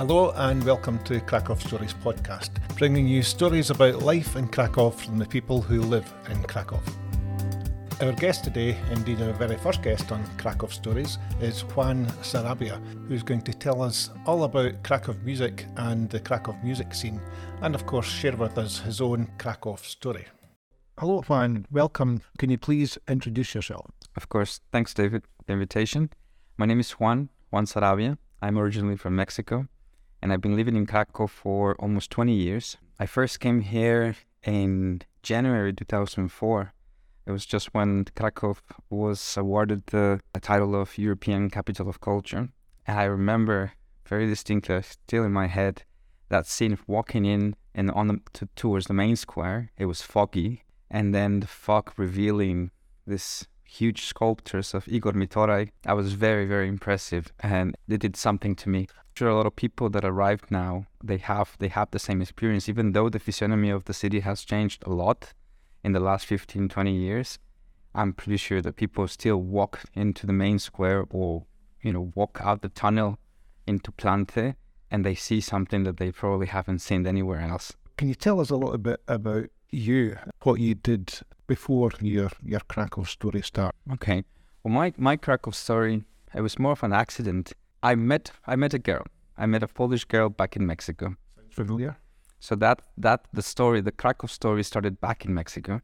[0.00, 5.18] Hello and welcome to Krakow Stories podcast, bringing you stories about life in Krakow from
[5.18, 6.80] the people who live in Krakow.
[8.00, 13.22] Our guest today, indeed our very first guest on Krakow Stories, is Juan Sarabia, who's
[13.22, 17.20] going to tell us all about Krakow music and the Krakow music scene,
[17.60, 20.24] and of course share with us his own Krakow story.
[20.98, 21.66] Hello, Juan.
[21.70, 22.22] Welcome.
[22.38, 23.90] Can you please introduce yourself?
[24.16, 24.60] Of course.
[24.72, 26.08] Thanks, David, for the invitation.
[26.56, 28.16] My name is Juan, Juan Sarabia.
[28.40, 29.66] I'm originally from Mexico
[30.22, 32.76] and I've been living in Krakow for almost 20 years.
[32.98, 36.72] I first came here in January 2004.
[37.26, 38.56] It was just when Krakow
[38.88, 42.48] was awarded the title of European Capital of Culture.
[42.86, 43.72] And I remember
[44.06, 45.84] very distinctly, still in my head,
[46.28, 49.70] that scene of walking in and on the, to, towards the main square.
[49.76, 52.70] It was foggy, and then the fog revealing
[53.06, 55.70] this huge sculptures of Igor Mitoraj.
[55.86, 58.88] I was very, very impressive, and it did something to me.
[59.20, 62.70] Sure, a lot of people that arrived now they have they have the same experience,
[62.70, 65.34] even though the physiognomy of the city has changed a lot
[65.84, 67.38] in the last 15, 20 years.
[67.94, 71.44] I'm pretty sure that people still walk into the main square or
[71.82, 73.18] you know walk out the tunnel
[73.66, 74.54] into Planty
[74.90, 77.74] and they see something that they probably haven't seen anywhere else.
[77.98, 81.12] Can you tell us a little bit about you, what you did
[81.46, 83.74] before your your Krakow story start?
[83.92, 84.24] Okay.
[84.64, 87.52] Well, my my Krakow story it was more of an accident.
[87.82, 89.04] I met I met a girl.
[89.38, 91.16] I met a Polish girl back in Mexico.
[91.36, 91.96] Sounds familiar.
[92.38, 95.80] So that that the story, the Krakow story, started back in Mexico,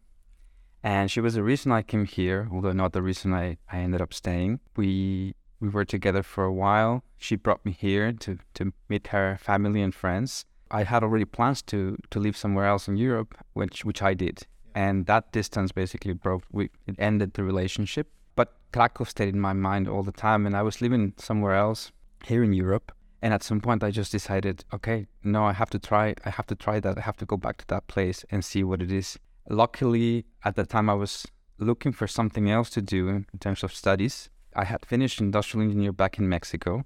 [0.82, 4.00] and she was the reason I came here, although not the reason I, I ended
[4.00, 4.60] up staying.
[4.76, 7.02] We we were together for a while.
[7.16, 10.44] She brought me here to to meet her family and friends.
[10.70, 14.46] I had already plans to to live somewhere else in Europe, which which I did,
[14.74, 16.44] and that distance basically broke.
[16.52, 18.08] We it ended the relationship.
[18.36, 21.90] But Krakow stayed in my mind all the time, and I was living somewhere else
[22.24, 22.92] here in Europe.
[23.22, 26.14] And at some point, I just decided, okay, no, I have to try.
[26.24, 26.98] I have to try that.
[26.98, 29.18] I have to go back to that place and see what it is.
[29.48, 31.26] Luckily, at the time, I was
[31.58, 34.28] looking for something else to do in terms of studies.
[34.54, 36.84] I had finished industrial engineer back in Mexico.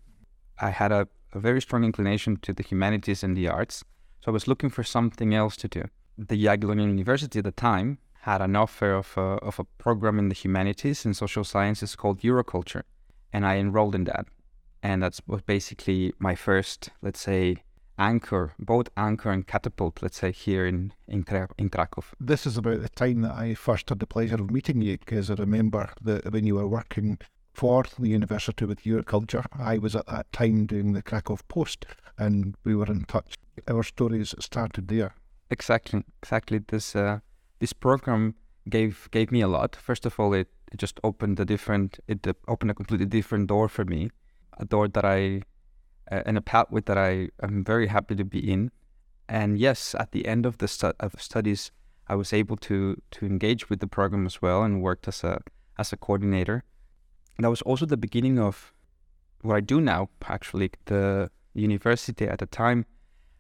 [0.59, 3.85] I had a, a very strong inclination to the humanities and the arts,
[4.21, 5.85] so I was looking for something else to do.
[6.19, 10.29] The Jagiellonian University at the time had an offer of a, of a program in
[10.29, 12.83] the humanities and social sciences called Euroculture,
[13.33, 14.27] and I enrolled in that.
[14.83, 17.59] And that was basically my first, let's say,
[17.99, 21.25] anchor, both anchor and catapult, let's say, here in, in,
[21.59, 22.03] in Krakow.
[22.19, 25.31] This is about the time that I first had the pleasure of meeting you, because
[25.31, 27.19] I remember that when you were working
[27.53, 31.85] for the university with Euroculture, I was at that time doing the Krakow Post,
[32.19, 33.35] and we were in touch.
[33.69, 35.15] Our stories started there.
[35.51, 36.59] Exactly, exactly.
[36.59, 37.21] This uh,
[37.61, 38.35] this program
[38.69, 39.77] gave gave me a lot.
[39.77, 43.69] First of all, it, it just opened a different it opened a completely different door
[43.69, 44.11] for me,
[44.59, 45.43] a door that I
[46.11, 48.71] uh, and a pathway that I am very happy to be in.
[49.29, 51.71] And yes, at the end of the stu- of studies,
[52.09, 55.41] I was able to to engage with the program as well and worked as a
[55.79, 56.65] as a coordinator.
[57.37, 58.73] And that was also the beginning of
[59.43, 60.09] what I do now.
[60.27, 62.87] Actually, the university at the time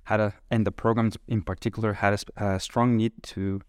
[0.04, 3.60] had a and the programs in particular had a, a strong need to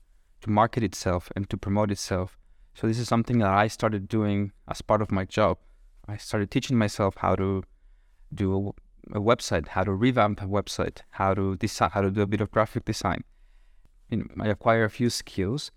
[0.42, 2.38] to market itself and to promote itself.
[2.74, 5.58] So this is something that I started doing as part of my job.
[6.08, 7.64] I started teaching myself how to
[8.34, 8.74] do
[9.14, 12.28] a, a website, how to revamp a website, how to design, how to do a
[12.28, 13.24] bit of graphic design.
[14.10, 15.72] Know, I acquire a few skills,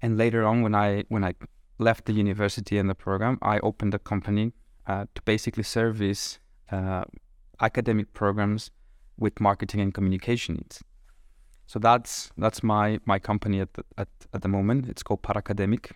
[0.00, 1.34] and later on, when I when I
[1.78, 4.52] left the university and the program, I opened a company
[4.86, 6.38] uh, to basically service
[6.70, 7.04] uh,
[7.60, 8.70] academic programs
[9.18, 10.82] with marketing and communication needs.
[11.66, 14.88] So that's that's my my company at the, at at the moment.
[14.88, 15.92] It's called Paracademic.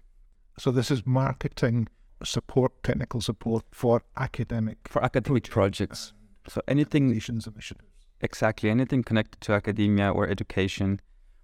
[0.58, 1.88] So this is marketing
[2.24, 6.12] support, technical support for academic for academic projects.
[6.48, 7.86] So anything nations initiatives.
[8.20, 11.00] Exactly anything connected to academia or education,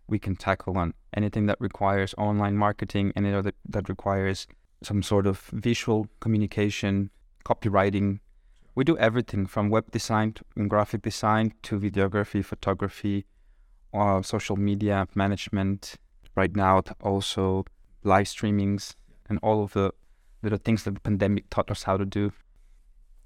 [0.08, 0.92] we can tackle on.
[1.14, 4.46] Anything that requires online marketing, any other that requires
[4.82, 7.10] some sort of visual communication,
[7.44, 8.18] copywriting.
[8.74, 13.24] We do everything from web design to graphic design to videography, photography,
[13.96, 15.96] uh, social media management
[16.34, 17.64] right now, also
[18.04, 18.94] live streamings
[19.28, 19.92] and all of the
[20.42, 22.32] little things that the pandemic taught us how to do.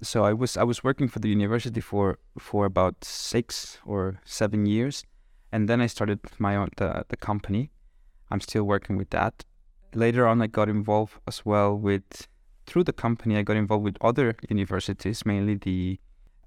[0.01, 4.65] So I was I was working for the university for for about six or seven
[4.65, 5.03] years,
[5.51, 7.69] and then I started my own the, the company.
[8.31, 9.45] I'm still working with that.
[9.93, 12.27] Later on, I got involved as well with
[12.65, 13.37] through the company.
[13.37, 15.99] I got involved with other universities, mainly the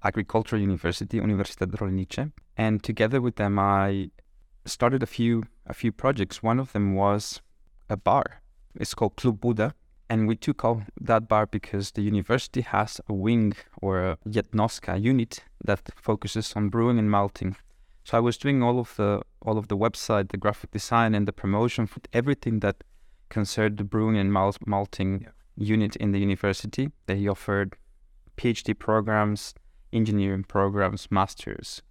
[0.03, 4.09] Agricultural University, Universidad Rolnicze, and together with them, I
[4.65, 6.43] started a few a few projects.
[6.43, 7.41] One of them was
[7.89, 8.41] a bar.
[8.75, 9.73] It's called Club Buda,
[10.09, 15.01] and we took out that bar because the university has a wing or a jednostka
[15.01, 17.55] unit that focuses on brewing and malting.
[18.03, 21.27] So I was doing all of the all of the website, the graphic design, and
[21.27, 22.83] the promotion for everything that
[23.29, 25.29] concerned the brewing and mal- malting Yeah.
[25.57, 26.91] unit in the university.
[27.07, 27.75] They offered
[28.37, 29.53] PhD programs,
[29.91, 31.81] engineering programs, masters,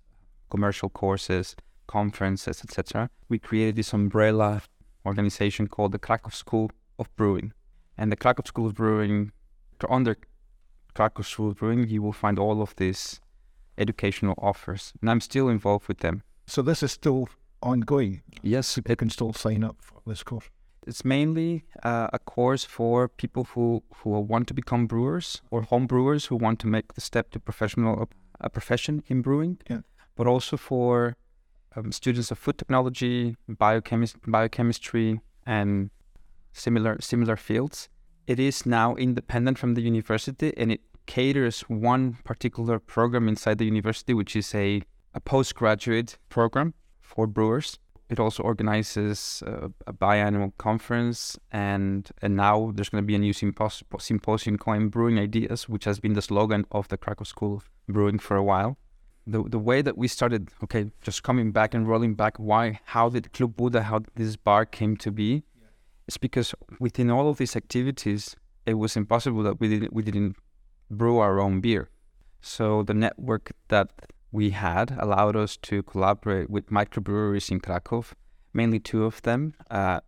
[0.54, 1.46] commercial courses,
[1.96, 3.10] conferences, etc.
[3.32, 4.50] We created this umbrella
[5.10, 6.66] organization called the Krakow School
[7.00, 7.52] of Brewing.
[7.98, 9.32] And the Krakow School of Brewing,
[9.98, 10.14] under
[10.96, 13.20] Krakow School of Brewing, you will find all of these
[13.84, 14.82] educational offers.
[15.00, 16.22] And I'm still involved with them.
[16.46, 17.28] So this is still
[17.60, 18.22] ongoing.
[18.42, 20.48] Yes, People can still sign up for this course.
[20.90, 21.50] it's mainly
[21.90, 23.66] uh, a course for people who,
[23.98, 27.38] who want to become brewers or home brewers who want to make the step to
[27.40, 27.92] professional
[28.46, 29.80] a profession in brewing, Yeah.
[30.16, 31.16] But also for
[31.76, 35.90] um, students of food technology, biochemis- biochemistry, and
[36.52, 37.88] similar similar fields.
[38.26, 43.66] It is now independent from the university, and it caters one particular program inside the
[43.66, 44.82] university, which is a,
[45.12, 47.78] a postgraduate program for brewers.
[48.08, 53.18] It also organizes uh, a biannual conference, and and now there's going to be a
[53.18, 57.56] new sympos- symposium called Brewing Ideas, which has been the slogan of the Krakow School
[57.56, 58.78] of Brewing for a while.
[59.26, 63.08] The the way that we started, okay, just coming back and rolling back, why, how
[63.08, 65.44] did Club Buddha, how this bar came to be?
[66.06, 68.36] It's because within all of these activities,
[68.66, 70.36] it was impossible that we didn't we didn't
[70.90, 71.88] brew our own beer.
[72.40, 73.88] So the network that
[74.30, 78.04] we had allowed us to collaborate with microbreweries in Krakow,
[78.52, 79.54] mainly two of them.
[79.70, 80.00] Uh,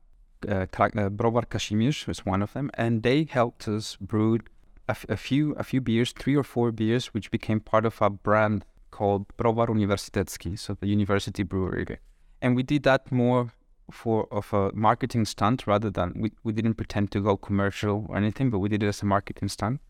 [0.47, 4.41] uh, uh, Browar Kazimierz was one of them, and they helped us brew
[4.89, 8.03] a, f- a few a few beers, three or four beers, which became part of
[8.03, 8.65] our brand
[8.97, 11.99] called Browar Uniwersytecki, so the university brewery.
[12.41, 13.53] And we did that more
[13.91, 18.17] for of a marketing stunt rather than we, we didn't pretend to go commercial or
[18.17, 19.81] anything, but we did it as a marketing stunt.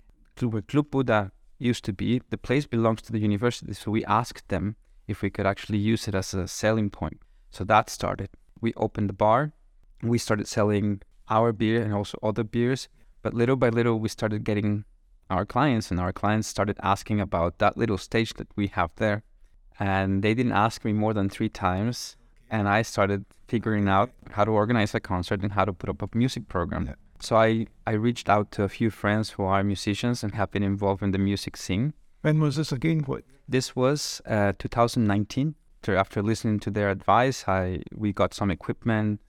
[0.41, 4.49] Where Club Buddha used to be, the place belongs to the university, so we asked
[4.49, 4.77] them
[5.07, 7.19] if we could actually use it as a selling point.
[7.51, 8.31] So that started.
[8.61, 9.53] We opened the bar,
[10.03, 12.89] we started selling our beer and also other beers,
[13.23, 14.85] but little by little we started getting
[15.31, 19.23] our clients, and our clients started asking about that little stage that we have there.
[19.79, 22.17] And they didn't ask me more than three times,
[22.51, 26.03] and I started figuring out how to organize a concert and how to put up
[26.03, 26.87] a music program.
[26.87, 26.95] Yeah.
[27.21, 30.63] So I, I reached out to a few friends who are musicians and have been
[30.63, 31.95] involved in the music scene.
[32.23, 33.01] When was this again?
[33.01, 33.25] What?
[33.49, 35.55] This was uh, 2019.
[35.89, 39.21] After listening to their advice, I we got some equipment,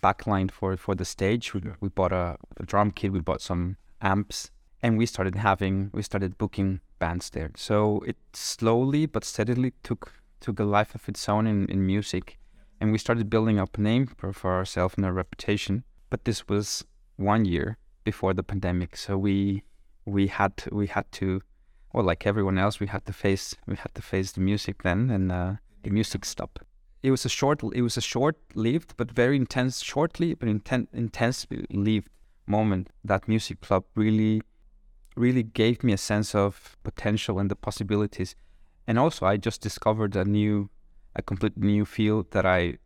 [0.00, 1.54] backline for for the stage.
[1.54, 3.10] We, we bought a, a drum kit.
[3.10, 4.52] We bought some amps,
[4.86, 7.50] and we started having we started booking bands there.
[7.56, 12.38] So it slowly but steadily took took a life of its own in, in music,
[12.80, 15.82] and we started building up a name for, for ourselves and a reputation.
[16.08, 16.84] But this was
[17.16, 19.64] one year before the pandemic, so we
[20.04, 21.40] we had to, we had to
[21.92, 25.10] well, like everyone else, we had to face we had to face the music then,
[25.10, 25.52] and uh,
[25.82, 26.60] the music stopped.
[27.02, 30.88] It was a short it was a short lived but very intense, shortly but inten-
[30.92, 32.10] intensely lived
[32.46, 32.90] moment.
[33.04, 34.42] That music club really,
[35.16, 38.36] really gave me a sense of potential and the possibilities,
[38.86, 40.70] and also I just discovered a new,
[41.14, 42.78] a completely new field that I,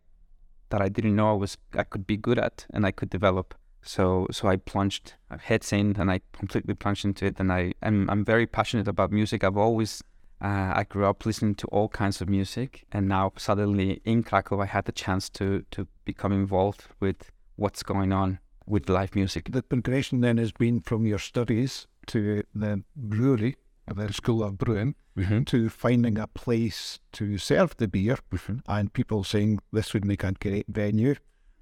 [0.71, 3.53] that I didn't know I was I could be good at and I could develop.
[3.83, 8.09] So so I plunged heads in and I completely plunged into it and I am
[8.09, 9.43] I'm very passionate about music.
[9.43, 10.03] I've always
[10.41, 14.61] uh, I grew up listening to all kinds of music and now suddenly in Krakow
[14.61, 19.51] I had the chance to to become involved with what's going on with live music.
[19.51, 23.55] The progression then has been from your studies to the brewery,
[23.87, 25.43] the School of Brewing, Mm-hmm.
[25.43, 28.17] to finding a place to serve the beer
[28.65, 31.15] and people saying this would make a great venue.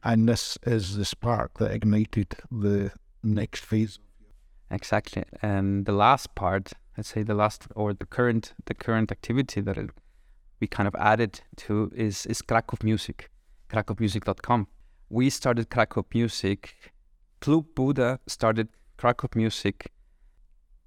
[0.04, 2.92] And this is the spark that ignited the
[3.24, 3.98] next phase.
[4.70, 5.24] Exactly.
[5.42, 9.78] And the last part, let's say the last or the current the current activity that
[9.80, 9.90] it,
[10.60, 13.32] we kind of added to is is Krakow Music,
[13.70, 14.68] krakowmusic.com.
[15.10, 16.76] We started Krakow Music.
[17.42, 19.92] Club Buddha started Krakow Music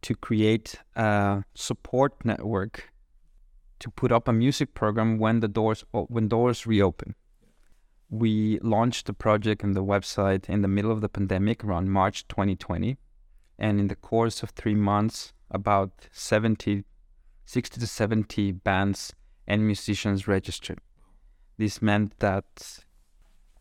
[0.02, 2.92] to create a support network
[3.78, 7.14] to put up a music program when the doors when doors reopen.
[8.10, 12.28] We launched the project and the website in the middle of the pandemic around March
[12.28, 12.98] 2020
[13.58, 16.84] and in the course of three months, about 70,
[17.44, 19.14] 60 to 70 bands
[19.46, 20.78] and musicians registered.
[21.58, 22.80] This meant that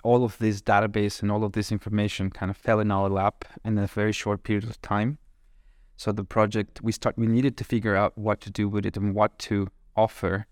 [0.03, 3.45] all of this database and all of this information kind of fell in our lap
[3.63, 5.17] in a very short period of time.
[6.01, 8.98] So the project we start we needed to figure out what to do with it
[8.98, 10.48] and what to offer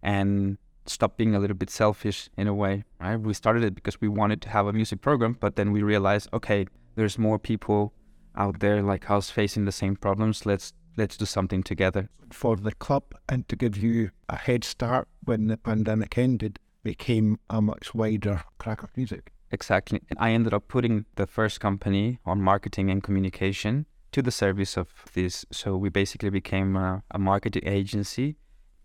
[0.00, 2.84] and stop being a little bit selfish in a way.
[3.00, 3.16] Right?
[3.16, 6.28] We started it because we wanted to have a music program, but then we realized,
[6.32, 7.92] okay, there's more people
[8.36, 10.46] out there like us facing the same problems.
[10.46, 12.08] Let's let's do something together.
[12.30, 17.40] For the club and to give you a head start when the pandemic ended, became
[17.50, 19.32] a much wider Krakow music.
[19.50, 20.00] Exactly.
[20.08, 24.76] And I ended up putting the first company on marketing and communication to the service
[24.76, 25.44] of this.
[25.50, 28.36] So we basically became a, a marketing agency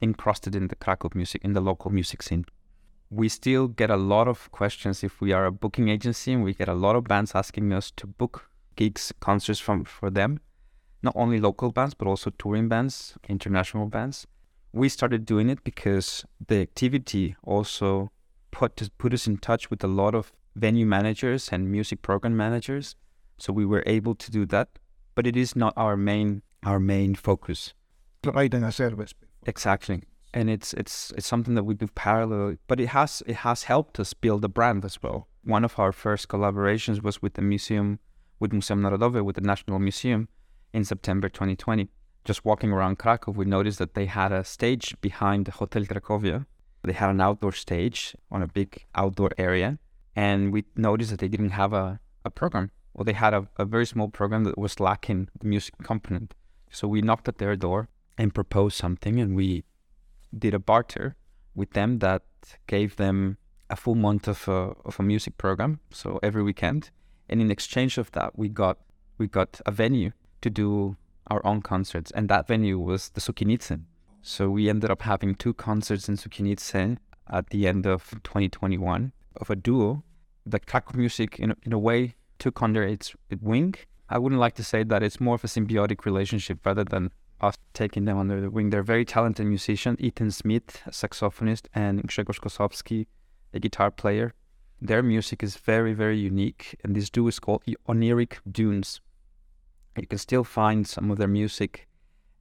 [0.02, 2.46] encrusted in the Krakow music, in the local music scene.
[3.10, 6.54] We still get a lot of questions if we are a booking agency, and we
[6.54, 10.40] get a lot of bands asking us to book gigs, concerts from for them,
[11.02, 14.28] not only local bands but also touring bands, international bands.
[14.74, 18.12] We started doing it because the activity also
[18.52, 22.96] put put us in touch with a lot of venue managers and music program managers,
[23.38, 24.68] so we were able to do that.
[25.18, 27.74] But it is not our main our main focus.
[28.22, 29.16] Providing a service.
[29.48, 30.04] Exactly.
[30.32, 34.00] And it's it's it's something that we do parallel, but it has it has helped
[34.00, 35.28] us build a brand as well.
[35.44, 37.98] One of our first collaborations was with the museum,
[38.40, 40.28] with Muzeum Narodowe, with the National Museum,
[40.72, 41.90] in September 2020.
[42.24, 46.46] Just walking around Krakow, we noticed that they had a stage behind the Hotel Cracovia.
[46.84, 49.80] They had an outdoor stage on a big outdoor area,
[50.16, 52.70] and we noticed that they didn't have a, a program.
[52.98, 56.34] Well, they had a, a very small program that was lacking the music component.
[56.72, 59.64] So we knocked at their door and proposed something, and we
[60.38, 61.16] did a barter
[61.54, 62.24] with them that
[62.66, 63.38] gave them
[63.70, 66.90] a full month of a, of a music program, so every weekend.
[67.30, 68.80] And in exchange of that, we got
[69.20, 70.12] we got a venue
[70.42, 70.96] to do
[71.28, 73.82] our own concerts, and that venue was the Sukiennice.
[74.22, 76.98] So we ended up having two concerts in Sukiennice
[77.30, 80.04] at the end of 2021 of a duo.
[80.46, 83.76] The Krakow music, in in a way, took under its wing.
[84.10, 87.58] I wouldn't like to say that it's more of a symbiotic relationship rather than us
[87.74, 88.70] taking them under the wing.
[88.70, 90.00] They're very talented musicians.
[90.00, 93.08] Ethan Smith, a saxophonist, and Grzegorz Kosowski,
[93.54, 94.34] a guitar player.
[94.82, 99.02] Their music is very, very unique, and this duo is called Oniric Dunes.
[99.98, 101.88] You can still find some of their music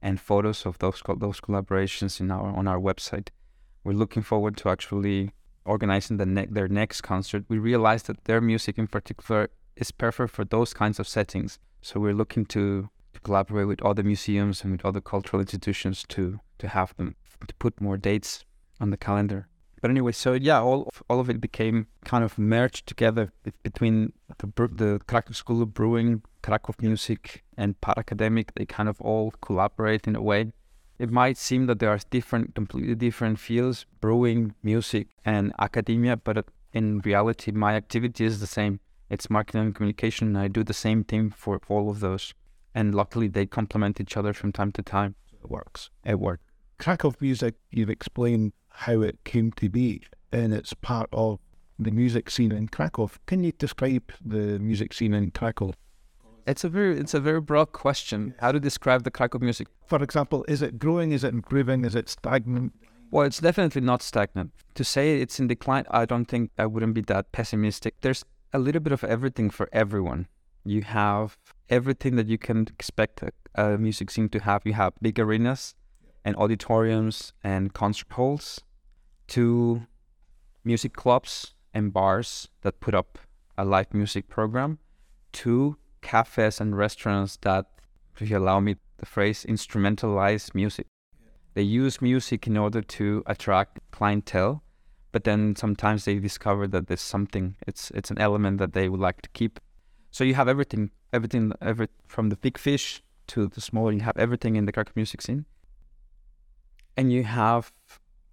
[0.01, 3.29] and photos of those those collaborations in our on our website.
[3.83, 5.31] We're looking forward to actually
[5.65, 7.45] organizing the ne- their next concert.
[7.49, 11.59] We realized that their music in particular is perfect for those kinds of settings.
[11.81, 16.39] So we're looking to to collaborate with other museums and with other cultural institutions to
[16.59, 17.15] to have them
[17.47, 18.45] to put more dates
[18.79, 19.47] on the calendar.
[19.81, 23.31] But anyway, so yeah, all of, all of it became kind of merged together
[23.63, 24.47] between the
[24.81, 28.49] the Krakow School of Brewing, Krakow Music, and Paracademic.
[28.55, 30.51] They kind of all collaborate in a way.
[30.97, 36.47] It might seem that there are different, completely different fields, brewing, music, and academia, but
[36.73, 38.79] in reality, my activity is the same.
[39.09, 40.29] It's marketing and communication.
[40.29, 42.33] And I do the same thing for all of those
[42.77, 45.15] and luckily they complement each other from time to time.
[45.43, 45.89] It works.
[46.05, 46.43] It works.
[46.77, 51.39] Krakow music, you've explained how it came to be, and it's part of
[51.79, 53.09] the music scene in Krakow.
[53.25, 55.73] Can you describe the music scene in Krakow?
[56.45, 58.35] It's a very it's a very broad question.
[58.39, 59.67] How to describe the Krakow music?
[59.87, 61.13] For example, is it growing?
[61.13, 61.83] Is it improving?
[61.83, 62.73] Is it stagnant?
[63.09, 64.51] Well, it's definitely not stagnant.
[64.75, 67.95] To say it's in decline, I don't think I wouldn't be that pessimistic.
[68.01, 68.23] There's
[68.53, 70.27] a little bit of everything for everyone.
[70.63, 71.37] You have
[71.69, 74.63] everything that you can expect a, a music scene to have.
[74.65, 75.75] You have big arenas
[76.25, 78.61] and auditoriums and concert halls,
[79.27, 79.83] to
[80.63, 83.19] music clubs and bars that put up
[83.57, 84.79] a live music program,
[85.33, 87.65] to cafes and restaurants that,
[88.15, 90.87] if you allow me the phrase, instrumentalize music.
[91.53, 94.63] They use music in order to attract clientele,
[95.11, 98.99] but then sometimes they discover that there's something, it's it's an element that they would
[98.99, 99.59] like to keep
[100.11, 103.91] so you have everything, everything, every from the big fish to the small.
[103.91, 105.45] You have everything in the Krakow music scene,
[106.95, 107.71] and you have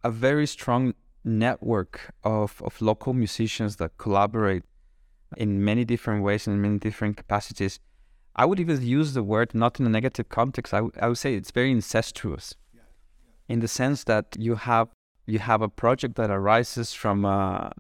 [0.03, 4.63] a very strong network of of local musicians that collaborate
[5.37, 7.81] in many different ways and in many different capacities.
[8.37, 10.75] I would even use the word not in a negative context.
[10.75, 13.55] I, w- I would say it's very incestuous, yeah, yeah.
[13.55, 14.89] in the sense that you have
[15.27, 17.73] you have a project that arises from a,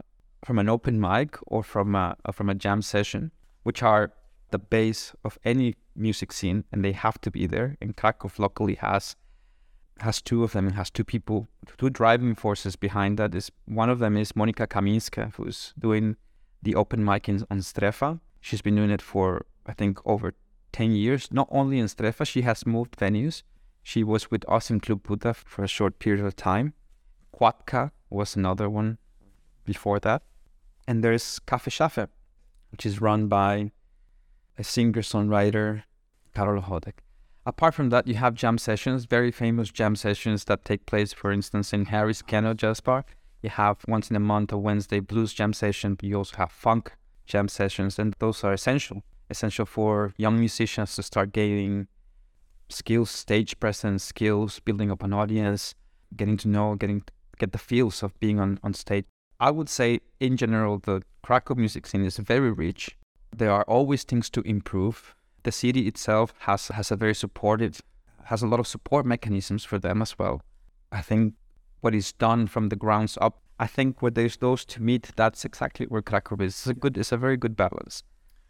[0.44, 3.32] from an open mic or from a from a jam session,
[3.62, 4.12] which are
[4.50, 7.76] the base of any music scene, and they have to be there.
[7.80, 9.16] And Krakow locally has
[10.00, 10.68] has two of them.
[10.68, 11.48] It has two people,
[11.78, 13.34] two driving forces behind that.
[13.34, 16.16] Is one of them is Monika Kaminska, who's doing
[16.62, 18.20] the open mic in, on Strefa.
[18.40, 20.34] She's been doing it for I think over
[20.72, 21.28] ten years.
[21.30, 23.42] Not only in Strefa, she has moved venues.
[23.82, 26.72] She was with us in Club Buda for a short period of time.
[27.34, 28.98] Kładka was another one
[29.64, 30.22] before that.
[30.86, 32.08] And there's Cafe Szafe,
[32.70, 33.72] which is run by
[34.58, 35.82] a singer songwriter,
[36.34, 36.98] Karol Hodek.
[37.46, 41.30] Apart from that, you have jam sessions, very famous jam sessions that take place, for
[41.30, 43.04] instance, in Harry's Kennel Jazz Bar.
[43.42, 46.52] You have once in a month a Wednesday blues jam session, but you also have
[46.52, 46.92] funk
[47.26, 51.88] jam sessions, and those are essential, essential for young musicians to start gaining
[52.70, 55.74] skills, stage presence, skills, building up an audience,
[56.16, 57.02] getting to know, getting
[57.38, 59.04] get the feels of being on, on stage.
[59.40, 62.96] I would say in general the Krakow music scene is very rich.
[63.36, 65.14] There are always things to improve.
[65.42, 67.80] The city itself has has a very supportive
[68.24, 70.40] has a lot of support mechanisms for them as well.
[70.90, 71.34] I think
[71.80, 75.44] what is done from the grounds up, I think where there's those to meet, that's
[75.44, 76.54] exactly where Krakow is.
[76.54, 78.02] It's a good it's a very good balance.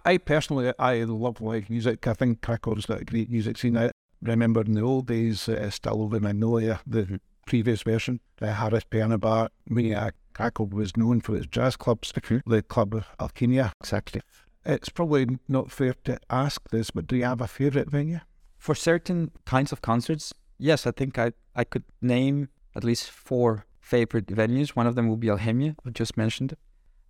[0.07, 2.07] I personally, I love live music.
[2.07, 3.77] I think Krakow's got a great music scene.
[3.77, 8.85] I remember in the old days, uh, still over Magnolia, the previous version, the Harris
[8.85, 9.51] Piano Bar.
[9.69, 10.11] We, uh,
[10.59, 12.13] was known for its jazz clubs,
[12.47, 13.73] the club of Alchemia.
[13.81, 14.21] Exactly.
[14.67, 18.21] It's probably not fair to ask this, but do you have a favourite venue?
[18.59, 23.67] For certain kinds of concerts, yes, I think I, I could name at least four
[23.81, 24.71] favorite venues.
[24.71, 26.57] One of them will be Alchemia, I just mentioned.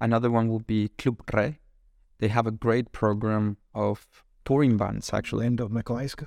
[0.00, 1.58] Another one will be Club Re,
[2.18, 5.46] they have a great program of touring bands actually.
[5.46, 6.26] End of Mikołajska.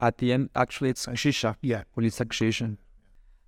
[0.00, 1.56] At the end, actually, it's Shisha.
[1.60, 1.84] Yeah.
[1.94, 2.76] Well, it's Shisha.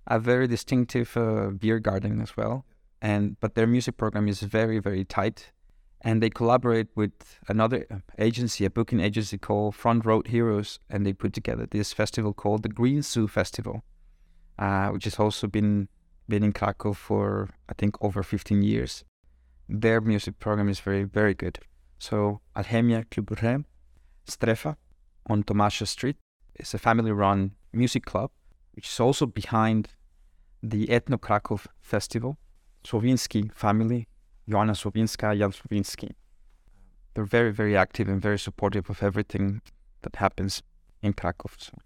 [0.07, 2.65] A very distinctive uh, beer garden as well.
[3.01, 5.51] And but their music program is very very tight,
[6.01, 7.85] and they collaborate with another
[8.17, 12.63] agency, a booking agency called Front Road Heroes, and they put together this festival called
[12.63, 13.83] the Green Zoo Festival,
[14.59, 15.87] uh, which has also been
[16.27, 19.03] been in Krakow for I think over 15 years.
[19.67, 21.59] Their music program is very very good.
[21.99, 23.65] So Alchemia Club Rem,
[24.27, 24.75] Strefa
[25.27, 26.17] on Tomasza Street
[26.55, 28.31] is a family-run music club,
[28.73, 29.89] which is also behind
[30.61, 32.37] the Ethno Krakow Festival.
[32.83, 34.07] Słowinski family,
[34.45, 36.11] Joanna Słowinska, Jan Słowinski.
[37.13, 39.61] They're very, very active and very supportive of everything
[40.01, 40.63] that happens
[41.01, 41.49] in Krakow.
[41.57, 41.77] So.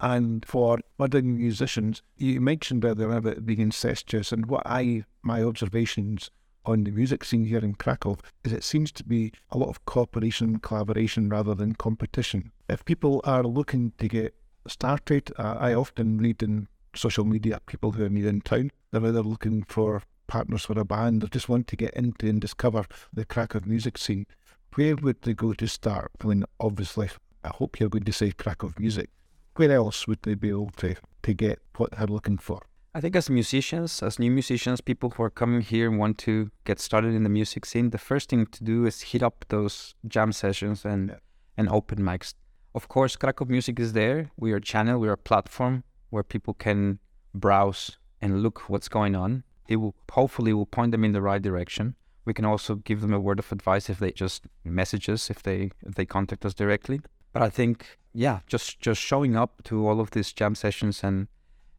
[0.00, 6.30] And for budding musicians, you mentioned earlier about being incestuous, and what I, my observations
[6.64, 9.84] on the music scene here in Krakow is it seems to be a lot of
[9.86, 12.52] cooperation, collaboration rather than competition.
[12.68, 14.34] If people are looking to get
[14.68, 19.04] started, uh, I often read in social media people who are new in town, they're
[19.04, 22.84] either looking for partners for a band or just want to get into and discover
[23.12, 24.26] the Krakow music scene.
[24.74, 26.10] Where would they go to start?
[26.22, 27.08] I mean, obviously,
[27.42, 29.10] I hope you're going to say Krakow music.
[29.56, 32.62] Where else would they be able to, to get what they're looking for?
[32.94, 36.50] I think as musicians, as new musicians, people who are coming here and want to
[36.64, 39.94] get started in the music scene, the first thing to do is hit up those
[40.06, 41.16] jam sessions and yeah.
[41.56, 42.34] and open mics.
[42.74, 44.30] Of course, Krakow Music is there.
[44.36, 46.98] We are a channel, we are a platform where people can
[47.34, 49.44] browse and look what's going on.
[49.68, 51.94] It will hopefully will point them in the right direction.
[52.24, 55.42] We can also give them a word of advice if they just message us, if
[55.42, 57.00] they if they contact us directly.
[57.32, 61.28] But I think yeah, just just showing up to all of these jam sessions and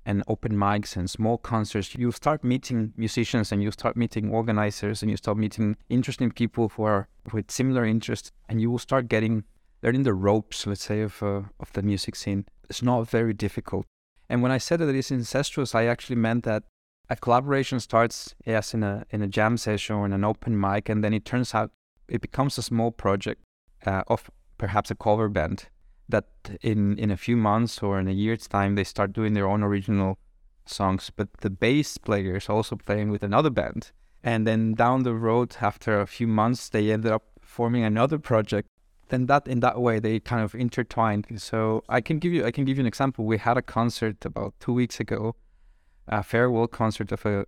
[0.05, 5.03] and open mics and small concerts, you start meeting musicians and you start meeting organizers
[5.03, 9.07] and you start meeting interesting people who are with similar interests, and you will start
[9.07, 9.43] getting
[9.81, 12.45] learning the ropes, let's say, of uh, of the music scene.
[12.69, 13.85] It's not very difficult.
[14.29, 16.63] And when I said that it's incestuous, I actually meant that
[17.09, 20.89] a collaboration starts, yes, in a in a jam session or in an open mic,
[20.89, 21.71] and then it turns out
[22.07, 23.41] it becomes a small project
[23.85, 25.69] uh, of perhaps a cover band
[26.09, 26.25] that
[26.61, 29.63] in in a few months or in a year's time they start doing their own
[29.63, 30.17] original
[30.65, 33.91] songs but the bass player is also playing with another band
[34.23, 38.67] and then down the road after a few months they ended up forming another project
[39.09, 41.27] then that in that way they kind of intertwined.
[41.37, 43.25] So i can give you i can give you an example.
[43.25, 45.35] We had a concert about two weeks ago
[46.07, 47.45] a farewell concert of a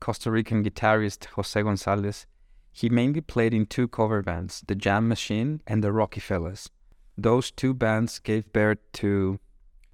[0.00, 2.26] costa rican guitarist jose gonzalez.
[2.74, 6.68] He mainly played in two cover bands the jam machine and the rocky fellas
[7.16, 9.38] those two bands gave birth to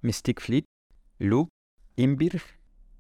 [0.03, 0.65] Mystic Fleet,
[1.19, 1.49] Luke,
[1.97, 2.41] Imbir,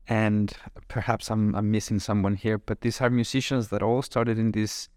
[0.08, 0.52] and
[0.88, 4.88] perhaps I'm, I'm missing someone here, but these are musicians that all started in these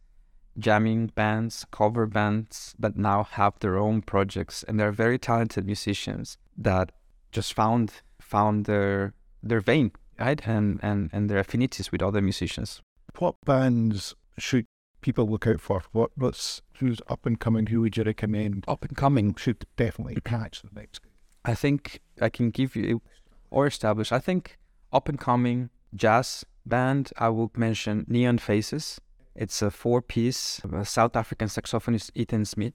[0.58, 6.38] jamming bands, cover bands that now have their own projects, and they're very talented musicians
[6.58, 6.92] that
[7.32, 12.82] just found found their their vein, right, and and and their affinities with other musicians.
[13.18, 14.66] What bands should
[15.02, 15.84] people look out for?
[15.92, 17.68] What what's who's up and coming?
[17.68, 18.66] Who would you recommend?
[18.68, 21.02] Up and coming should definitely catch the next.
[21.44, 23.02] I think I can give you
[23.50, 24.12] or establish.
[24.12, 24.58] I think
[24.94, 27.12] up and coming jazz band.
[27.18, 29.00] I will mention Neon Faces.
[29.36, 32.74] It's a four-piece South African saxophonist Ethan Smith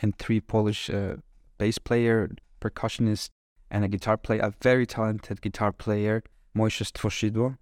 [0.00, 1.16] and three Polish uh,
[1.58, 3.30] bass player, percussionist,
[3.70, 4.40] and a guitar player.
[4.40, 6.22] A very talented guitar player,
[6.56, 7.58] Moishe Stworzidło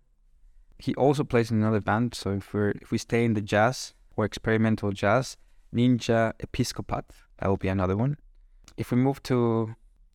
[0.78, 2.14] he also plays in another band.
[2.14, 5.36] So if we if we stay in the jazz or experimental jazz,
[5.74, 7.04] Ninja Episcopat,
[7.38, 8.16] that will be another one.
[8.76, 9.74] If we move to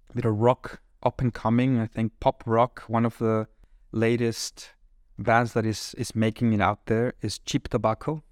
[0.10, 3.48] a bit of rock, up and coming, I think pop rock, one of the
[3.92, 4.70] latest
[5.18, 8.24] bands that is is making it out there is Cheap Tobacco,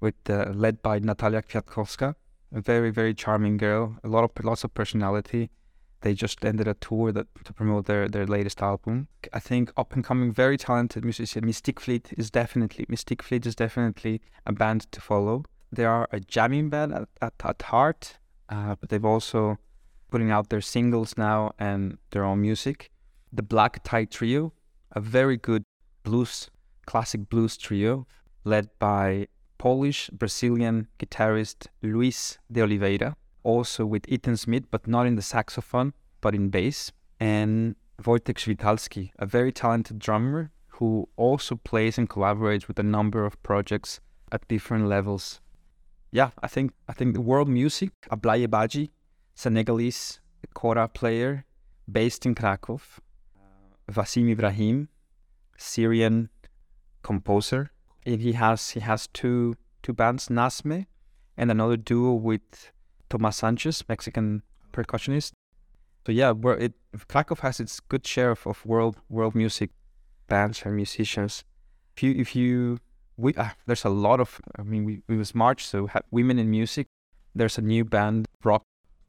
[0.00, 2.14] with uh, led by Natalia Kwiatkowska,
[2.52, 5.50] a very very charming girl, a lot of lots of personality,
[6.04, 9.08] They just ended a tour that to promote their, their latest album.
[9.32, 13.54] I think up and coming, very talented musician Mystic Fleet is definitely Mystic Fleet is
[13.54, 15.44] definitely a band to follow.
[15.72, 18.18] They are a jamming band at, at, at heart,
[18.50, 19.56] uh, but they've also
[20.10, 22.90] putting out their singles now and their own music.
[23.32, 24.52] The Black Tie Trio,
[24.92, 25.64] a very good
[26.04, 26.50] blues,
[26.86, 28.06] classic blues trio,
[28.44, 29.26] led by
[29.58, 35.92] Polish Brazilian guitarist Luis de Oliveira, also with Ethan Smith, but not in the saxophone,
[36.20, 42.68] but in bass, and Wojtek Świtalski, a very talented drummer who also plays and collaborates
[42.68, 44.00] with a number of projects
[44.32, 45.40] at different levels.
[46.10, 48.90] Yeah, I think I think the world music, Ablaye Badji,
[49.34, 50.20] Senegalese
[50.52, 51.44] kora player
[51.90, 52.80] based in Krakow,
[53.90, 54.88] Vasim Ibrahim,
[55.56, 56.28] Syrian
[57.02, 57.70] composer,
[58.04, 60.86] he has he has two two bands, Nasme,
[61.36, 62.72] and another duo with
[63.08, 65.32] Tomas Sanchez, Mexican percussionist.
[66.06, 66.74] So yeah, where it
[67.08, 69.70] Krakow has its good share of, of world world music
[70.28, 71.44] bands and musicians.
[71.96, 72.78] If you if you
[73.16, 76.50] we uh, there's a lot of I mean we it was March, so women in
[76.50, 76.86] music.
[77.34, 78.62] There's a new band rock,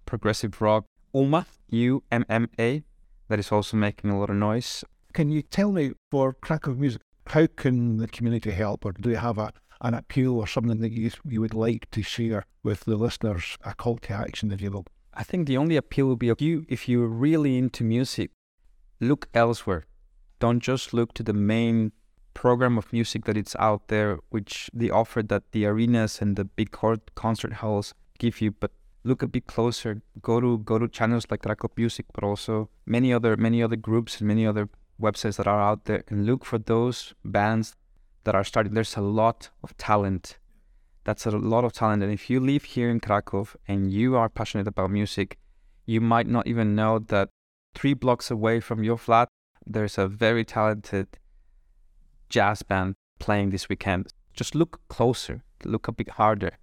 [0.05, 2.83] progressive rock, Umma U M M A,
[3.27, 4.83] that is also making a lot of noise.
[5.15, 9.15] Can you tell me for Krakow music, how can the community help, or do you
[9.15, 12.97] have a an appeal or something that you you would like to share with the
[12.97, 14.85] listeners, a call to action, if you will?
[15.13, 18.31] I think the only appeal would be if you if you're really into music,
[18.99, 19.85] look elsewhere.
[20.39, 21.93] Don't just look to the main
[22.33, 26.43] program of music that it's out there, which the offer that the arenas and the
[26.43, 26.71] big
[27.15, 28.71] concert halls give you, but
[29.05, 30.01] look a bit closer.
[30.21, 34.19] Go to go to channels like Krakow Music, but also many other many other groups
[34.19, 34.67] and many other
[35.01, 37.75] websites that are out there, and look for those bands
[38.23, 38.73] that are starting.
[38.73, 40.37] There's a lot of talent.
[41.03, 44.29] That's a lot of talent, and if you live here in Krakow and you are
[44.29, 45.37] passionate about music,
[45.85, 47.29] you might not even know that
[47.75, 49.29] three blocks away from your flat,
[49.65, 51.07] there's a very talented
[52.29, 54.07] jazz band playing this weekend.
[54.33, 56.57] Just look closer, look a bit harder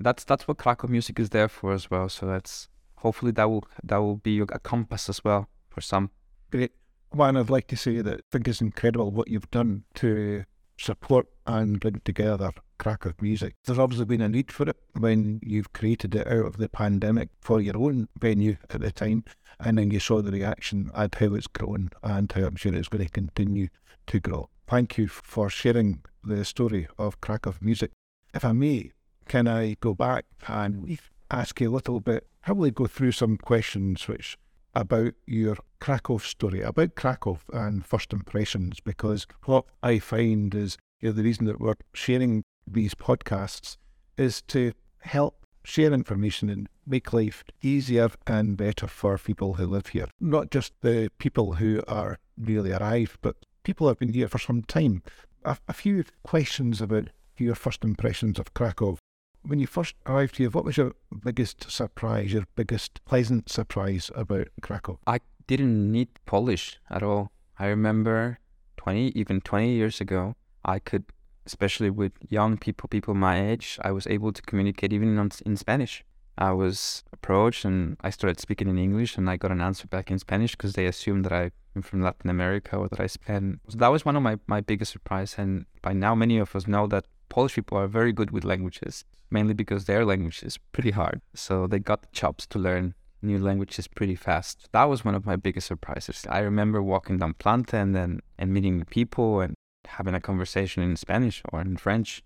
[0.00, 2.08] that's that's what Krakow music is there for as well.
[2.08, 6.10] So that's hopefully that will that will be a compass as well for some.
[6.50, 6.72] Great.
[7.14, 10.42] One, I'd like to say that I think it's incredible what you've done to
[10.76, 13.54] support and bring together Krakow music.
[13.64, 17.28] There's obviously been a need for it when you've created it out of the pandemic
[17.40, 19.22] for your own venue at the time,
[19.60, 22.88] and then you saw the reaction and how it's grown and how I'm sure it's
[22.88, 23.68] going to continue
[24.08, 24.48] to grow.
[24.66, 27.92] Thank you for sharing the story of Krakow music.
[28.34, 28.90] If I may,
[29.28, 30.98] can I go back and
[31.30, 34.36] ask you a little bit, probably go through some questions which
[34.74, 41.08] about your Krakow story, about Krakow and first impressions, because what I find is you
[41.08, 43.76] know, the reason that we're sharing these podcasts
[44.16, 49.88] is to help share information and make life easier and better for people who live
[49.88, 50.06] here.
[50.20, 54.38] Not just the people who are newly arrived, but people who have been here for
[54.38, 55.02] some time.
[55.44, 58.98] A, a few questions about your first impressions of Krakow
[59.46, 60.92] when you first arrived here, what was your
[61.24, 64.98] biggest surprise, your biggest pleasant surprise about Krakow?
[65.06, 67.30] I didn't need Polish at all.
[67.58, 68.38] I remember
[68.78, 71.04] 20, even 20 years ago, I could,
[71.46, 75.56] especially with young people, people my age, I was able to communicate even in, in
[75.56, 76.04] Spanish.
[76.36, 80.10] I was approached and I started speaking in English and I got an answer back
[80.10, 81.32] in Spanish because they assumed that
[81.76, 83.60] I'm from Latin America or that I spend.
[83.68, 85.36] So that was one of my, my biggest surprise.
[85.38, 89.04] And by now, many of us know that Polish people are very good with languages,
[89.28, 91.20] mainly because their language is pretty hard.
[91.34, 94.68] So they got the chops to learn new languages pretty fast.
[94.70, 96.24] That was one of my biggest surprises.
[96.28, 99.54] I remember walking down Planty and then and meeting the people and
[99.86, 102.22] having a conversation in Spanish or in French.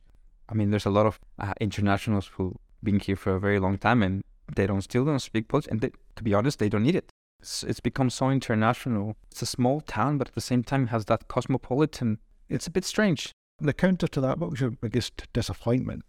[0.51, 3.79] I mean, there's a lot of uh, internationals who've been here for a very long
[3.79, 4.23] time and
[4.57, 5.69] they don't still don't speak Polish.
[5.71, 7.11] And they, to be honest, they don't need it.
[7.41, 9.17] It's, it's become so international.
[9.31, 12.19] It's a small town, but at the same time has that cosmopolitan.
[12.51, 13.33] It's a bit strange.
[13.61, 16.05] The counter to that, what was your biggest disappointment?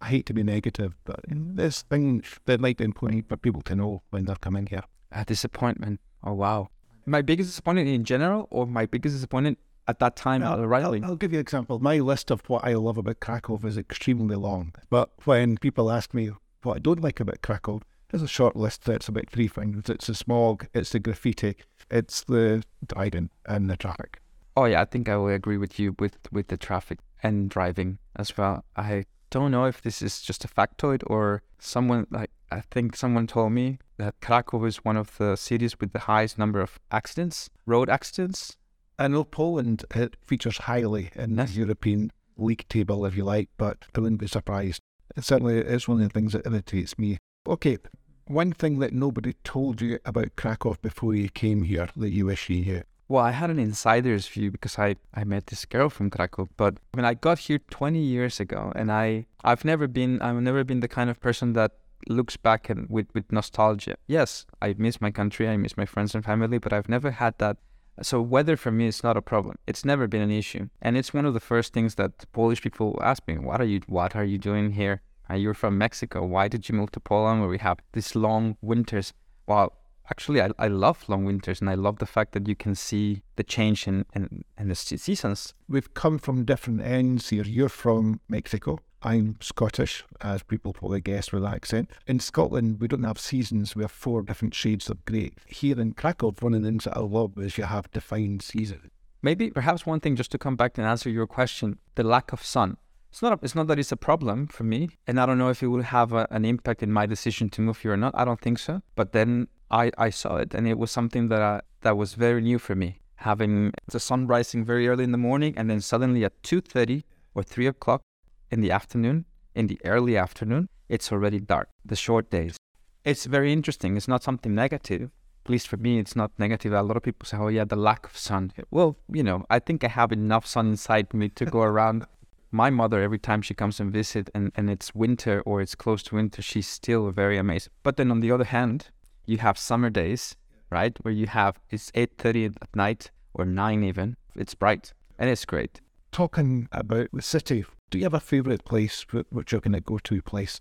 [0.00, 3.76] I hate to be negative, but there's things that might be important for people to
[3.76, 4.82] know when they're coming here.
[5.12, 6.00] A disappointment.
[6.24, 6.68] Oh, wow.
[7.06, 10.52] My biggest disappointment in general, or my biggest disappointment at that time I'll?
[10.74, 11.78] I'll, I'll, give you an example.
[11.78, 14.74] My list of what I love about Krakow is extremely long.
[14.88, 16.30] But when people ask me
[16.62, 19.88] what I don't like about Krakow, there's a short list that's about three things.
[19.88, 21.56] It's the smog, it's the graffiti,
[21.90, 24.20] it's the driving and the traffic.
[24.60, 27.96] Oh yeah, I think I will agree with you with with the traffic and driving
[28.16, 28.62] as well.
[28.76, 33.26] I don't know if this is just a factoid or someone like I think someone
[33.26, 37.48] told me that Krakow is one of the cities with the highest number of accidents,
[37.64, 38.58] road accidents.
[38.98, 43.86] I know Poland it features highly in the European league table, if you like, but
[43.96, 44.82] I wouldn't be surprised.
[45.16, 47.16] It certainly is one of the things that irritates me.
[47.46, 47.78] Okay,
[48.26, 52.50] One thing that nobody told you about Krakow before you came here that you wish
[52.50, 52.82] you knew.
[53.10, 56.48] Well, I had an insider's view because I, I met this girl from Krakow.
[56.56, 60.36] But I mean, I got here 20 years ago, and I I've never been I've
[60.36, 61.72] never been the kind of person that
[62.08, 63.96] looks back and with with nostalgia.
[64.06, 67.34] Yes, I miss my country, I miss my friends and family, but I've never had
[67.38, 67.56] that.
[68.00, 69.56] So weather for me is not a problem.
[69.66, 72.96] It's never been an issue, and it's one of the first things that Polish people
[73.02, 75.02] ask me: What are you What are you doing here?
[75.28, 76.24] You're you from Mexico?
[76.24, 79.12] Why did you move to Poland, where we have these long winters?
[79.48, 79.79] Well,
[80.10, 83.22] actually I, I love long winters and I love the fact that you can see
[83.36, 85.54] the change in, in, in the seasons.
[85.68, 87.44] We've come from different ends here.
[87.44, 88.78] You're from Mexico.
[89.02, 91.90] I'm Scottish, as people probably guess with that accent.
[92.06, 93.74] In Scotland, we don't have seasons.
[93.74, 95.32] We have four different shades of grey.
[95.46, 98.90] Here in Krakow, one of the things that I love is you have defined seasons.
[99.22, 102.44] Maybe, perhaps one thing just to come back and answer your question: the lack of
[102.44, 102.76] sun.
[103.10, 103.32] It's not.
[103.32, 105.68] A, it's not that it's a problem for me, and I don't know if it
[105.68, 108.14] will have a, an impact in my decision to move here or not.
[108.14, 108.82] I don't think so.
[108.96, 112.40] But then I, I saw it and it was something that I, that was very
[112.40, 113.00] new for me.
[113.16, 117.02] Having the sun rising very early in the morning and then suddenly at 2.30
[117.34, 118.02] or 3 o'clock
[118.50, 122.56] in the afternoon, in the early afternoon, it's already dark, the short days.
[123.04, 123.96] It's very interesting.
[123.96, 125.10] It's not something negative.
[125.44, 126.72] At least for me, it's not negative.
[126.72, 128.52] A lot of people say, oh, yeah, the lack of sun.
[128.70, 132.04] Well, you know, I think I have enough sun inside me to go around.
[132.50, 136.02] My mother, every time she comes and visit and, and it's winter or it's close
[136.04, 137.68] to winter, she's still very amazed.
[137.82, 138.88] But then on the other hand,
[139.30, 140.36] you have summer days,
[140.70, 144.16] right, where you have it's eight thirty at night or nine even.
[144.34, 145.80] It's bright and it's great.
[146.10, 149.98] Talking about the city, do you have a favourite place which you're going to go
[149.98, 150.58] to place?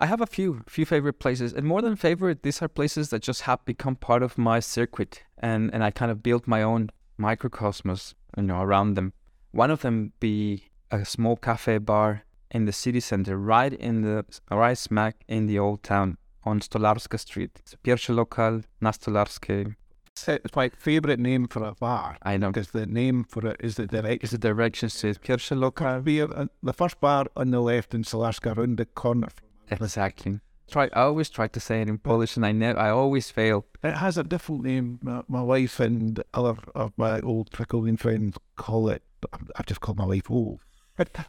[0.00, 3.22] I have a few few favorite places, and more than favorite, these are places that
[3.22, 6.90] just have become part of my circuit, and and I kind of built my own
[7.18, 9.12] microcosmos, you know, around them.
[9.52, 14.24] One of them be a small cafe bar in the city center, right in the
[14.50, 17.60] right smack in the old town on Stolarska Street.
[17.60, 19.66] It's pierwszy lokal na Stolarskiej.
[20.26, 22.16] It's my favourite name for a bar.
[22.22, 22.50] I know.
[22.52, 24.24] Because the name for it is the direction.
[24.24, 26.02] Is the direction says pierwszy lokal.
[26.02, 29.28] Be uh, the first bar on the left in Stolarska, around the corner.
[29.70, 30.40] Exactly.
[30.70, 30.84] Try.
[30.92, 32.78] I always try to say it in Polish, and I never.
[32.78, 33.64] I always fail.
[33.82, 34.98] It has a different name.
[35.02, 39.02] My, my wife and other of my old Krakowian friends call it.
[39.56, 40.60] I just call my wife old.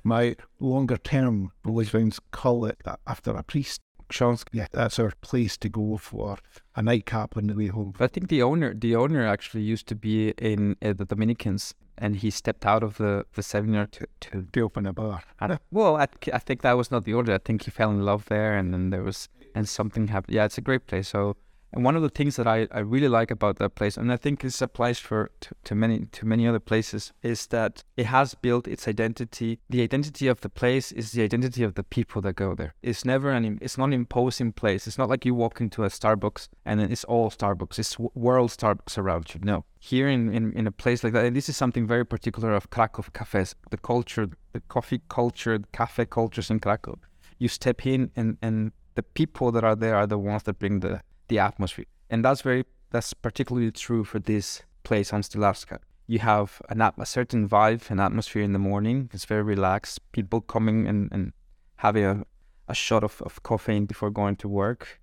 [0.04, 3.80] My longer term Polish friends call it after a priest
[4.12, 4.50] Książka.
[4.54, 6.38] Yeah, that's our place to go for
[6.76, 7.93] a nightcap on the way home.
[8.00, 12.15] I think the owner, the owner actually used to be in uh, the Dominicans, and
[12.15, 15.21] he stepped out of the the seminar to to, to open a bar.
[15.39, 17.34] And, well, I, I think that was not the order.
[17.34, 20.36] I think he fell in love there, and then there was and something happened.
[20.36, 21.10] Yeah, it's a great place.
[21.10, 21.36] So
[21.73, 24.17] and one of the things that I, I really like about that place, and I
[24.17, 28.36] think this applies for to, to many to many other places, is that it has
[28.36, 29.60] built its identity.
[29.69, 32.73] The identity of the place is the identity of the people that go there.
[32.81, 34.86] It's never an it's not an imposing place.
[34.86, 37.79] It's not like you walk into a Starbucks and then it's all Starbucks.
[37.79, 39.39] It's world Starbucks around you.
[39.43, 42.53] No, here in, in, in a place like that, and this is something very particular
[42.53, 46.99] of Krakow cafes, the culture, the coffee culture, the cafe cultures in Krakow.
[47.39, 50.81] You step in and and the people that are there are the ones that bring
[50.81, 51.01] the
[51.32, 51.86] the atmosphere.
[52.10, 55.78] And that's very that's particularly true for this place on Stolarska.
[56.08, 59.10] You have an, a certain vibe and atmosphere in the morning.
[59.13, 60.00] It's very relaxed.
[60.12, 61.32] People coming and, and
[61.78, 62.26] having a,
[62.67, 65.00] a shot of, of caffeine before going to work.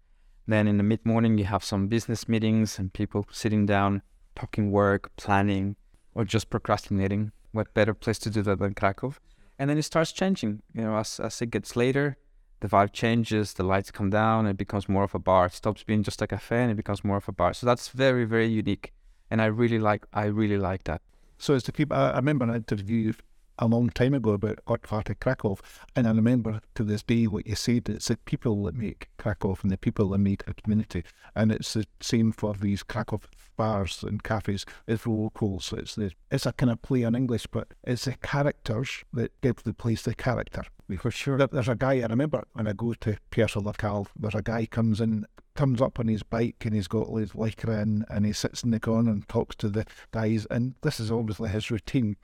[0.46, 4.02] Then in the mid morning, you have some business meetings and people sitting down,
[4.36, 5.76] talking work, planning,
[6.14, 7.32] or just procrastinating.
[7.52, 9.14] What better place to do that than Krakow?
[9.58, 10.62] And then it starts changing.
[10.74, 12.18] You know, as, as it gets later,
[12.60, 15.46] the vibe changes, the lights come down, it becomes more of a bar.
[15.46, 17.54] It stops being just a cafe and it becomes more of a bar.
[17.54, 18.92] So that's very, very unique.
[19.30, 21.02] And I really like I really like that.
[21.38, 23.12] So as to people I remember an interview
[23.58, 25.58] a long time ago about Otwarty Krakow,
[25.96, 27.88] and I remember to this day what you said.
[27.88, 31.74] It's the people that make Krakow and the people that make a community, and it's
[31.74, 33.20] the same for these Krakow
[33.56, 34.64] bars and cafes.
[34.86, 35.74] It's locals.
[35.76, 39.62] It's the it's a kind of play on English, but it's the characters that give
[39.64, 40.62] the place the character.
[40.98, 41.36] For sure.
[41.36, 44.06] There's a guy I remember when I go to Pierwszy Lokal.
[44.18, 47.82] There's a guy comes in comes up on his bike and he's got his lycra
[47.82, 51.10] in and he sits in the corner and talks to the guys and this is
[51.10, 52.14] obviously his routine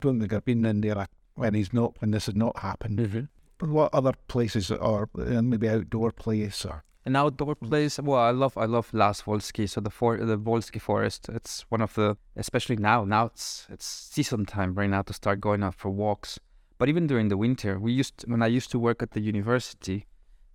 [0.00, 2.98] don't think I've been in there when he's not when this has not happened.
[2.98, 3.72] Mm-hmm.
[3.72, 7.98] What other places are maybe outdoor place or an outdoor place?
[7.98, 9.68] Well, I love I love Las Wolski.
[9.68, 11.28] So the for the Wolski Forest.
[11.30, 13.04] It's one of the especially now.
[13.04, 16.38] Now it's it's season time right now to start going out for walks.
[16.78, 20.06] But even during the winter, we used when I used to work at the university,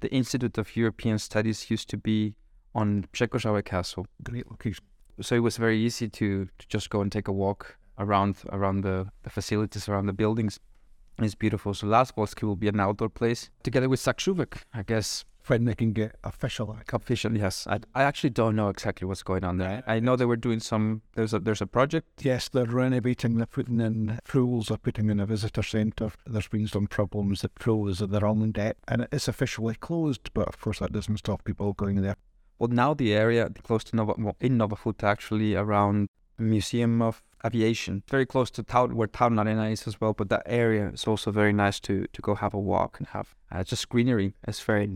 [0.02, 2.36] the Institute of European Studies used to be
[2.76, 4.06] on Przegorzały Castle.
[4.24, 4.86] Great location.
[5.20, 8.82] So it was very easy to, to just go and take a walk around around
[8.82, 10.60] the, the facilities, around the buildings.
[11.20, 11.74] It's beautiful.
[11.74, 15.26] So Las Wolski will be an outdoor place together with Zakrzówek, I guess.
[15.48, 16.78] when they can get official.
[16.94, 17.68] Official, yes.
[17.68, 19.84] I, I actually don't know exactly what's going on there.
[19.88, 21.02] I know they were doing some.
[21.16, 22.24] There's a there's a project.
[22.24, 23.38] Yes, they're renovating.
[23.38, 24.68] They're putting in pools.
[24.68, 26.12] They're putting in a visitor centre.
[26.26, 27.42] There's been some problems.
[27.42, 30.30] The pool is in the wrong debt, and it is officially closed.
[30.34, 32.16] But of course, that doesn't stop people going there.
[32.60, 37.02] Well, now the area close to Nova well, in Nowa Huta actually around the Museum
[37.02, 40.14] of Aviation, very close to town where Tauron Arena is as well.
[40.14, 43.36] But that area is also very nice to to go have a walk and have
[43.52, 44.34] uh, just greenery.
[44.48, 44.88] It's very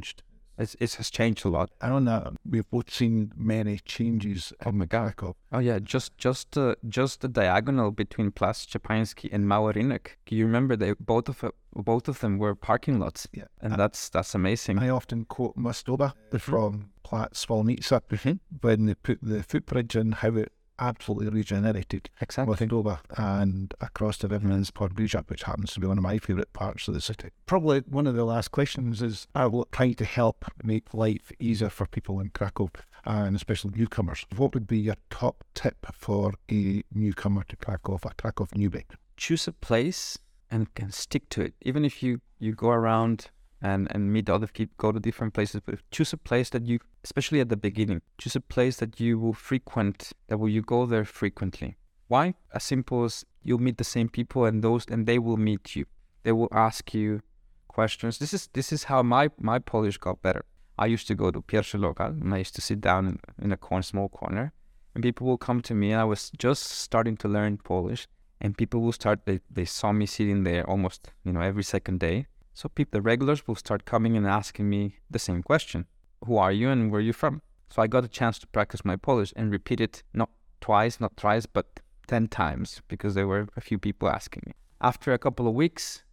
[0.58, 1.69] it's, it has changed a lot.
[1.81, 2.34] I don't know.
[2.49, 4.53] we've both seen many changes.
[4.65, 5.15] Oh my god!
[5.51, 10.75] Oh yeah, just just uh, just the diagonal between Plac Szczepański and Małe You remember
[10.75, 13.27] they both of both of them were parking lots.
[13.34, 14.79] Yeah, and I, that's that's amazing.
[14.79, 16.38] I often quote Mostoba mm-hmm.
[16.38, 18.34] from Plac Spalnica mm-hmm.
[18.62, 22.51] when they put the footbridge in, how it absolutely regenerated exactly.
[22.51, 26.51] with Dover and across to Vivian's Podbrzyja, which happens to be one of my favourite
[26.53, 27.29] parts of the city.
[27.45, 31.69] Probably one of the last questions is I will try to help make life easier
[31.69, 32.69] for people in Krakow
[33.05, 34.25] and especially newcomers.
[34.35, 38.85] What would be your top tip for a newcomer to Krakow, a Krakow newbie?
[39.17, 40.17] Choose a place
[40.51, 41.53] and can stick to it.
[41.61, 43.29] Even if you, you go around
[43.61, 45.61] and and meet other people, go to different places.
[45.65, 49.19] But choose a place that you, especially at the beginning, choose a place that you
[49.19, 51.77] will frequent, that will you go there frequently.
[52.07, 52.35] Why?
[52.53, 55.85] As simple as you'll meet the same people, and those and they will meet you.
[56.23, 57.21] They will ask you
[57.67, 58.17] questions.
[58.17, 60.45] This is this is how my my Polish got better.
[60.77, 63.51] I used to go to Pierwszy Lokal, and I used to sit down in, in
[63.51, 64.51] a corner, small corner,
[64.93, 68.07] and people will come to me, and I was just starting to learn Polish,
[68.41, 69.25] and people will start.
[69.25, 73.01] They they saw me sitting there almost you know every second day, so people, the
[73.01, 75.87] regulars will start coming and asking me the same question.
[76.25, 77.41] Who are you and where are you from?
[77.69, 80.29] So I got a chance to practice my Polish and repeat it not
[80.61, 84.53] twice, not thrice, but 10 times because there were a few people asking me.
[84.79, 86.03] After a couple of weeks,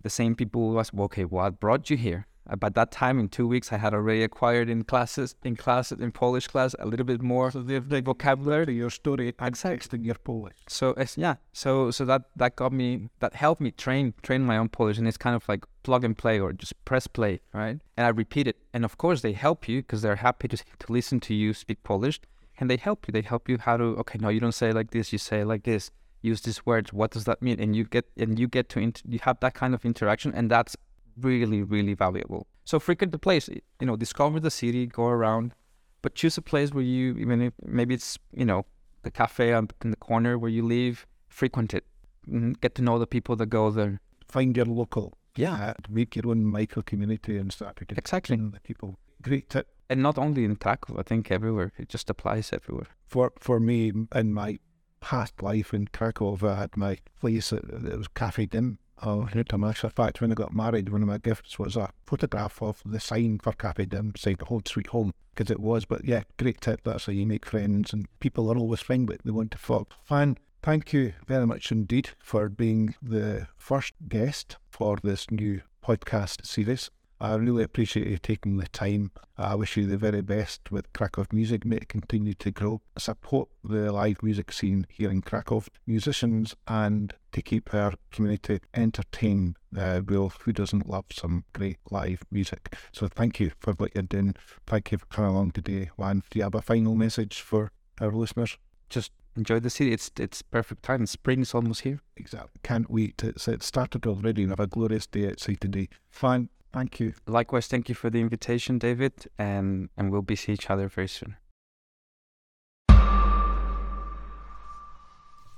[0.00, 2.28] the same people was, well, okay, what brought you here?
[2.48, 6.00] Uh, by that time, in two weeks, I had already acquired in classes, in classes,
[6.00, 8.66] in Polish class, a little bit more so the, the vocabulary.
[8.66, 9.98] To your story, exactly.
[10.00, 10.56] your Polish.
[10.66, 14.68] So yeah, so so that that got me, that helped me train train my own
[14.68, 17.78] Polish, and it's kind of like plug and play or just press play, right?
[17.96, 20.92] And I repeat it, and of course they help you because they're happy to to
[20.92, 22.20] listen to you speak Polish,
[22.58, 23.12] and they help you.
[23.12, 25.64] They help you how to okay, no, you don't say like this, you say like
[25.64, 25.90] this.
[26.20, 26.92] Use these words.
[26.92, 27.60] What does that mean?
[27.60, 30.50] And you get and you get to inter- you have that kind of interaction, and
[30.50, 30.76] that's
[31.20, 32.46] really, really valuable.
[32.64, 35.54] So frequent the place, you know, discover the city, go around,
[36.02, 38.66] but choose a place where you, even if maybe it's, you know,
[39.02, 41.84] the cafe in the corner where you live, frequent it,
[42.28, 44.00] mm-hmm, get to know the people that go there.
[44.28, 45.14] Find your local.
[45.36, 45.54] Yeah.
[45.54, 48.36] Uh, make your own micro community and start to get exactly.
[48.36, 48.98] the people.
[49.22, 49.68] Great tip.
[49.88, 51.72] And not only in Krakow, I think everywhere.
[51.78, 52.88] It just applies everywhere.
[53.06, 54.58] For for me, in my
[55.00, 59.58] past life in Krakow, I had my place, it, it was Cafe Dym Oh, a
[59.58, 62.82] matter of fact, when I got married, one of my gifts was a photograph of
[62.84, 65.84] the sign for Cafe Dym saying Home Sweet Home, because it was.
[65.84, 66.80] But yeah, great tip.
[66.84, 69.18] That's how you make friends, and people are always friendly.
[69.24, 69.92] They want to fuck.
[70.02, 76.44] Fan, thank you very much indeed for being the first guest for this new podcast
[76.44, 76.90] series.
[77.20, 79.10] I really appreciate you taking the time.
[79.36, 81.64] I wish you the very best with Krakow Music.
[81.64, 82.80] May it continue to grow.
[82.96, 89.56] Support the live music scene here in Krakow, musicians, and to keep our community entertained.
[89.76, 92.76] Uh, well, who doesn't love some great live music?
[92.92, 94.36] So thank you for what you're doing.
[94.66, 95.90] Thank you for coming along today.
[95.96, 98.58] Juan, do you have a final message for our listeners?
[98.90, 99.92] Just enjoy the city.
[99.92, 101.06] It's it's perfect time.
[101.06, 102.00] Spring is almost here.
[102.16, 102.60] Exactly.
[102.62, 103.22] Can't wait.
[103.24, 104.44] It's, it started already.
[104.44, 105.88] We have a glorious day outside today.
[106.10, 106.48] Fine.
[106.72, 107.14] Thank you.
[107.26, 111.08] Likewise, thank you for the invitation, David, and, and we'll be see each other very
[111.08, 111.36] soon.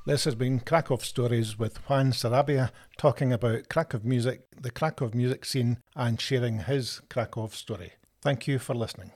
[0.07, 5.45] This has been Krakow Stories with Juan Sarabia talking about Krakow music, the Krakow music
[5.45, 7.93] scene, and sharing his Krakow story.
[8.23, 9.13] Thank you for listening.